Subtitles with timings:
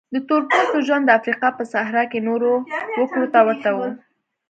[0.13, 2.51] د تور پوستو ژوند د افریقا په صحرا کې نورو
[2.99, 3.79] وګړو ته ورته و.